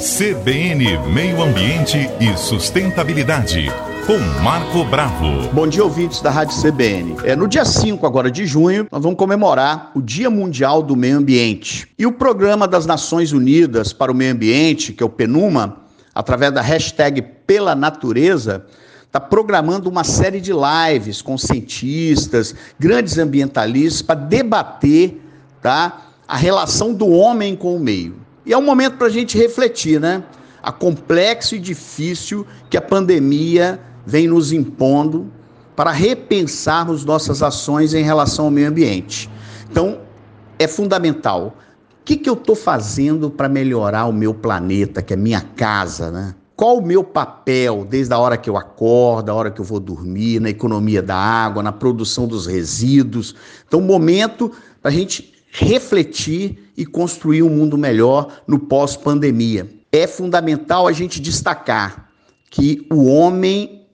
CBN 0.00 0.96
Meio 1.12 1.42
Ambiente 1.42 2.08
e 2.18 2.34
Sustentabilidade, 2.34 3.66
com 4.06 4.16
Marco 4.42 4.82
Bravo. 4.82 5.46
Bom 5.52 5.66
dia, 5.66 5.84
ouvintes 5.84 6.22
da 6.22 6.30
Rádio 6.30 6.58
CBN. 6.58 7.16
É, 7.22 7.36
no 7.36 7.46
dia 7.46 7.66
5 7.66 8.06
agora 8.06 8.30
de 8.30 8.46
junho, 8.46 8.86
nós 8.90 9.02
vamos 9.02 9.18
comemorar 9.18 9.90
o 9.94 10.00
Dia 10.00 10.30
Mundial 10.30 10.82
do 10.82 10.96
Meio 10.96 11.18
Ambiente. 11.18 11.86
E 11.98 12.06
o 12.06 12.12
Programa 12.12 12.66
das 12.66 12.86
Nações 12.86 13.32
Unidas 13.32 13.92
para 13.92 14.10
o 14.10 14.14
Meio 14.14 14.32
Ambiente, 14.32 14.94
que 14.94 15.02
é 15.02 15.06
o 15.06 15.10
PNUMA, 15.10 15.76
através 16.14 16.50
da 16.50 16.62
hashtag 16.62 17.20
Pela 17.46 17.74
Natureza, 17.74 18.64
está 19.04 19.20
programando 19.20 19.90
uma 19.90 20.02
série 20.02 20.40
de 20.40 20.50
lives 20.50 21.20
com 21.20 21.36
cientistas, 21.36 22.54
grandes 22.78 23.18
ambientalistas, 23.18 24.00
para 24.00 24.18
debater 24.18 25.20
tá, 25.60 26.06
a 26.26 26.38
relação 26.38 26.94
do 26.94 27.06
homem 27.10 27.54
com 27.54 27.76
o 27.76 27.78
meio. 27.78 28.29
E 28.50 28.52
é 28.52 28.58
um 28.58 28.62
momento 28.62 28.96
para 28.96 29.06
a 29.06 29.10
gente 29.10 29.38
refletir, 29.38 30.00
né? 30.00 30.24
A 30.60 30.72
complexo 30.72 31.54
e 31.54 31.58
difícil 31.60 32.44
que 32.68 32.76
a 32.76 32.82
pandemia 32.82 33.80
vem 34.04 34.26
nos 34.26 34.50
impondo 34.50 35.30
para 35.76 35.92
repensarmos 35.92 37.04
nossas 37.04 37.44
ações 37.44 37.94
em 37.94 38.02
relação 38.02 38.46
ao 38.46 38.50
meio 38.50 38.66
ambiente. 38.66 39.30
Então, 39.70 40.00
é 40.58 40.66
fundamental. 40.66 41.56
O 42.00 42.04
que, 42.04 42.16
que 42.16 42.28
eu 42.28 42.34
estou 42.34 42.56
fazendo 42.56 43.30
para 43.30 43.48
melhorar 43.48 44.06
o 44.06 44.12
meu 44.12 44.34
planeta, 44.34 45.00
que 45.00 45.14
é 45.14 45.16
minha 45.16 45.42
casa, 45.42 46.10
né? 46.10 46.34
Qual 46.56 46.78
o 46.78 46.84
meu 46.84 47.04
papel 47.04 47.86
desde 47.88 48.12
a 48.12 48.18
hora 48.18 48.36
que 48.36 48.50
eu 48.50 48.56
acordo, 48.56 49.30
a 49.30 49.34
hora 49.34 49.52
que 49.52 49.60
eu 49.60 49.64
vou 49.64 49.78
dormir, 49.78 50.40
na 50.40 50.50
economia 50.50 51.00
da 51.00 51.16
água, 51.16 51.62
na 51.62 51.70
produção 51.70 52.26
dos 52.26 52.46
resíduos? 52.46 53.32
Então, 53.68 53.80
momento 53.80 54.50
para 54.82 54.90
a 54.90 54.92
gente 54.92 55.39
refletir 55.50 56.70
e 56.76 56.86
construir 56.86 57.42
um 57.42 57.50
mundo 57.50 57.76
melhor 57.76 58.42
no 58.46 58.58
pós-pandemia. 58.58 59.68
É 59.92 60.06
fundamental 60.06 60.86
a 60.86 60.92
gente 60.92 61.20
destacar 61.20 62.08
que 62.48 62.86
o 62.90 63.04
homem 63.04 63.86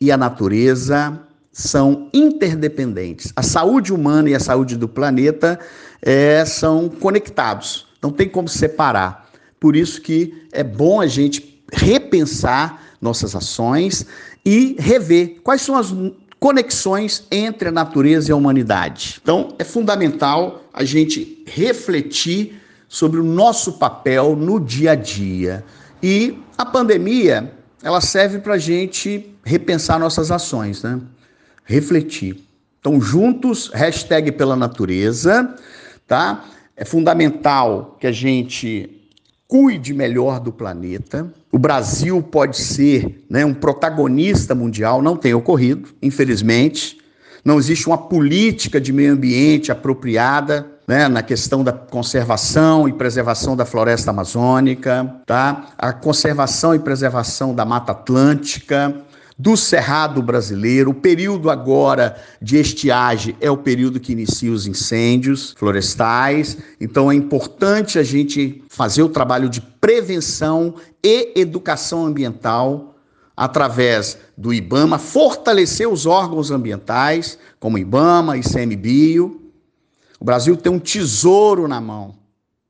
e 0.00 0.10
a 0.10 0.16
natureza 0.16 1.20
são 1.52 2.08
interdependentes. 2.14 3.32
A 3.34 3.42
saúde 3.42 3.92
humana 3.92 4.30
e 4.30 4.34
a 4.34 4.40
saúde 4.40 4.76
do 4.76 4.88
planeta 4.88 5.58
é, 6.00 6.44
são 6.44 6.88
conectados, 6.88 7.86
não 8.02 8.10
tem 8.10 8.28
como 8.28 8.48
separar. 8.48 9.28
Por 9.58 9.76
isso 9.76 10.00
que 10.00 10.46
é 10.52 10.64
bom 10.64 11.00
a 11.00 11.06
gente 11.06 11.62
repensar 11.72 12.82
nossas 13.00 13.34
ações 13.34 14.06
e 14.44 14.76
rever 14.78 15.40
quais 15.42 15.62
são 15.62 15.76
as 15.76 15.92
conexões 16.40 17.26
entre 17.30 17.68
a 17.68 17.72
natureza 17.72 18.30
e 18.30 18.32
a 18.32 18.36
humanidade. 18.36 19.20
Então, 19.22 19.54
é 19.58 19.64
fundamental 19.64 20.64
a 20.72 20.82
gente 20.82 21.44
refletir 21.46 22.60
sobre 22.88 23.20
o 23.20 23.24
nosso 23.24 23.74
papel 23.74 24.34
no 24.34 24.58
dia 24.58 24.92
a 24.92 24.94
dia. 24.94 25.62
E 26.02 26.38
a 26.56 26.64
pandemia, 26.64 27.52
ela 27.82 28.00
serve 28.00 28.38
para 28.38 28.54
a 28.54 28.58
gente 28.58 29.30
repensar 29.44 30.00
nossas 30.00 30.30
ações, 30.30 30.82
né? 30.82 30.98
Refletir. 31.64 32.42
Então, 32.80 32.98
juntos, 32.98 33.70
hashtag 33.74 34.32
pela 34.32 34.56
natureza, 34.56 35.54
tá? 36.06 36.44
É 36.74 36.84
fundamental 36.84 37.98
que 38.00 38.06
a 38.06 38.12
gente 38.12 38.99
cuide 39.50 39.92
melhor 39.92 40.38
do 40.38 40.52
planeta. 40.52 41.26
O 41.50 41.58
Brasil 41.58 42.22
pode 42.22 42.56
ser 42.56 43.24
né, 43.28 43.44
um 43.44 43.52
protagonista 43.52 44.54
mundial, 44.54 45.02
não 45.02 45.16
tem 45.16 45.34
ocorrido, 45.34 45.88
infelizmente. 46.00 46.98
Não 47.44 47.58
existe 47.58 47.88
uma 47.88 47.98
política 47.98 48.80
de 48.80 48.92
meio 48.92 49.12
ambiente 49.12 49.72
apropriada 49.72 50.68
né, 50.86 51.08
na 51.08 51.20
questão 51.20 51.64
da 51.64 51.72
conservação 51.72 52.88
e 52.88 52.92
preservação 52.92 53.56
da 53.56 53.64
floresta 53.64 54.12
amazônica, 54.12 55.16
tá? 55.26 55.70
a 55.76 55.92
conservação 55.92 56.72
e 56.72 56.78
preservação 56.78 57.52
da 57.52 57.64
Mata 57.64 57.90
Atlântica, 57.90 58.94
do 59.40 59.56
Cerrado 59.56 60.22
brasileiro. 60.22 60.90
O 60.90 60.94
período 60.94 61.48
agora 61.48 62.22
de 62.42 62.58
estiagem 62.58 63.34
é 63.40 63.50
o 63.50 63.56
período 63.56 63.98
que 63.98 64.12
inicia 64.12 64.52
os 64.52 64.66
incêndios 64.66 65.54
florestais. 65.56 66.58
Então 66.78 67.10
é 67.10 67.14
importante 67.14 67.98
a 67.98 68.02
gente 68.02 68.62
fazer 68.68 69.02
o 69.02 69.08
trabalho 69.08 69.48
de 69.48 69.62
prevenção 69.62 70.74
e 71.02 71.32
educação 71.34 72.04
ambiental 72.04 72.94
através 73.34 74.18
do 74.36 74.52
IBAMA, 74.52 74.98
fortalecer 74.98 75.88
os 75.88 76.04
órgãos 76.04 76.50
ambientais, 76.50 77.38
como 77.58 77.78
IBAMA, 77.78 78.36
ICMBio. 78.36 79.40
O 80.20 80.24
Brasil 80.24 80.54
tem 80.54 80.70
um 80.70 80.78
tesouro 80.78 81.66
na 81.66 81.80
mão, 81.80 82.14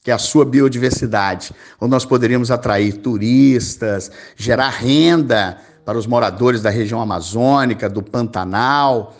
que 0.00 0.12
é 0.12 0.14
a 0.14 0.18
sua 0.18 0.44
biodiversidade, 0.44 1.50
onde 1.80 1.90
nós 1.90 2.04
poderíamos 2.04 2.52
atrair 2.52 2.98
turistas, 2.98 4.12
gerar 4.36 4.68
renda 4.68 5.58
para 5.84 5.98
os 5.98 6.06
moradores 6.06 6.62
da 6.62 6.70
região 6.70 7.00
amazônica, 7.00 7.88
do 7.88 8.02
Pantanal. 8.02 9.16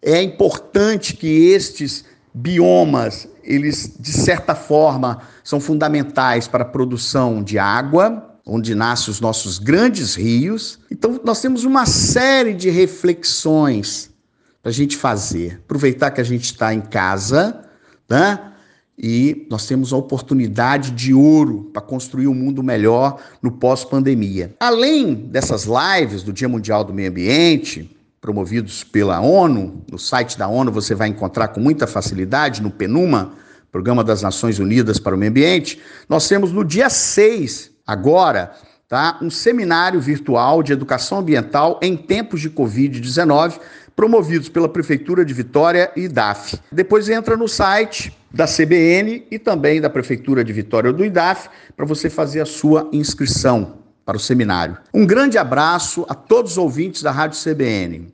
É 0.00 0.22
importante 0.22 1.14
que 1.16 1.48
estes 1.50 2.04
biomas, 2.32 3.28
eles 3.42 3.94
de 3.98 4.12
certa 4.12 4.54
forma 4.54 5.20
são 5.42 5.60
fundamentais 5.60 6.48
para 6.48 6.62
a 6.62 6.66
produção 6.66 7.42
de 7.42 7.58
água, 7.58 8.38
onde 8.46 8.74
nascem 8.74 9.10
os 9.10 9.20
nossos 9.20 9.58
grandes 9.58 10.14
rios. 10.14 10.78
Então 10.90 11.20
nós 11.24 11.40
temos 11.40 11.64
uma 11.64 11.86
série 11.86 12.54
de 12.54 12.70
reflexões 12.70 14.10
para 14.62 14.70
a 14.70 14.72
gente 14.74 14.96
fazer. 14.96 15.60
Aproveitar 15.64 16.10
que 16.10 16.20
a 16.20 16.24
gente 16.24 16.44
está 16.44 16.72
em 16.72 16.80
casa, 16.80 17.64
né? 18.08 18.53
E 18.96 19.46
nós 19.50 19.66
temos 19.66 19.92
a 19.92 19.96
oportunidade 19.96 20.92
de 20.92 21.12
ouro 21.12 21.70
para 21.72 21.82
construir 21.82 22.28
um 22.28 22.34
mundo 22.34 22.62
melhor 22.62 23.20
no 23.42 23.50
pós-pandemia. 23.50 24.54
Além 24.60 25.14
dessas 25.14 25.66
lives 25.66 26.22
do 26.22 26.32
Dia 26.32 26.48
Mundial 26.48 26.84
do 26.84 26.94
Meio 26.94 27.10
Ambiente, 27.10 27.90
promovidos 28.20 28.84
pela 28.84 29.20
ONU, 29.20 29.82
no 29.90 29.98
site 29.98 30.38
da 30.38 30.48
ONU 30.48 30.70
você 30.72 30.94
vai 30.94 31.08
encontrar 31.08 31.48
com 31.48 31.60
muita 31.60 31.86
facilidade 31.86 32.62
no 32.62 32.70
PNUMA, 32.70 33.32
Programa 33.70 34.04
das 34.04 34.22
Nações 34.22 34.60
Unidas 34.60 35.00
para 35.00 35.16
o 35.16 35.18
Meio 35.18 35.30
Ambiente, 35.30 35.80
nós 36.08 36.28
temos 36.28 36.52
no 36.52 36.64
dia 36.64 36.88
6, 36.88 37.72
agora, 37.84 38.54
tá, 38.88 39.18
um 39.20 39.28
seminário 39.28 40.00
virtual 40.00 40.62
de 40.62 40.72
educação 40.72 41.18
ambiental 41.18 41.80
em 41.82 41.96
tempos 41.96 42.40
de 42.40 42.48
Covid-19 42.48 43.58
promovidos 43.96 44.48
pela 44.48 44.68
Prefeitura 44.68 45.24
de 45.24 45.32
Vitória 45.32 45.90
e 45.96 46.08
DAF. 46.08 46.58
Depois 46.70 47.08
entra 47.08 47.36
no 47.36 47.48
site 47.48 48.16
da 48.32 48.46
CBN 48.46 49.26
e 49.30 49.38
também 49.38 49.80
da 49.80 49.88
Prefeitura 49.88 50.42
de 50.42 50.52
Vitória 50.52 50.92
do 50.92 51.04
IDAF 51.04 51.48
para 51.76 51.86
você 51.86 52.10
fazer 52.10 52.40
a 52.40 52.46
sua 52.46 52.88
inscrição 52.92 53.78
para 54.04 54.16
o 54.16 54.20
seminário. 54.20 54.76
Um 54.92 55.06
grande 55.06 55.38
abraço 55.38 56.04
a 56.08 56.14
todos 56.14 56.52
os 56.52 56.58
ouvintes 56.58 57.02
da 57.02 57.10
Rádio 57.10 57.40
CBN. 57.40 58.08